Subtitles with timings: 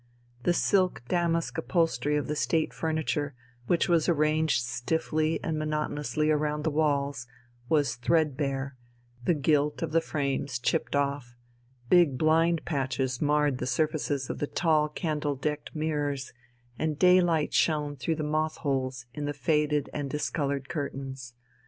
[0.41, 3.35] The silk damask upholstery of the State furniture,
[3.67, 7.27] which was arranged stiffly and monotonously round the walls,
[7.69, 8.75] was thread bare,
[9.25, 11.35] the gilt of the frames chipped off,
[11.87, 16.33] big blind patches marred the surfaces of the tall candle decked mirrors,
[16.79, 21.35] and daylight shone through the moth holes in the faded and discoloured curtains.